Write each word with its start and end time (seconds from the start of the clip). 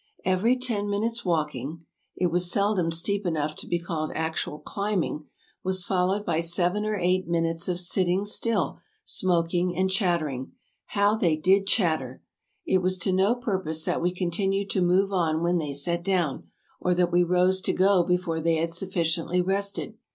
Every 0.25 0.57
ten 0.57 0.89
minutes' 0.89 1.23
walking— 1.23 1.85
it 2.15 2.31
was 2.31 2.49
seldom 2.49 2.89
steep 2.89 3.23
enough 3.23 3.55
to 3.57 3.67
be 3.67 3.77
called 3.77 4.11
actual 4.15 4.57
climbing— 4.57 5.27
was 5.63 5.85
followed 5.85 6.25
by 6.25 6.39
seven 6.39 6.87
or 6.87 6.97
eight 6.97 7.27
minutes 7.27 7.67
of 7.67 7.79
sitting 7.79 8.25
still, 8.25 8.79
smoking 9.05 9.75
and 9.77 9.91
chattering. 9.91 10.53
How 10.87 11.15
they 11.15 11.35
did 11.37 11.67
chatter! 11.67 12.23
It 12.65 12.79
was 12.79 12.97
to 12.97 13.13
no 13.13 13.35
purpose 13.35 13.83
that 13.83 14.01
we 14.01 14.11
continued 14.11 14.71
to 14.71 14.81
move 14.81 15.11
on 15.13 15.43
when 15.43 15.59
they 15.59 15.71
sat 15.75 16.03
down, 16.03 16.49
or 16.79 16.95
that 16.95 17.11
we 17.11 17.21
rose 17.21 17.61
to 17.61 17.71
go 17.71 18.01
before 18.01 18.39
they 18.41 18.55
had 18.55 18.71
sufficiently 18.71 19.39
rested. 19.39 19.99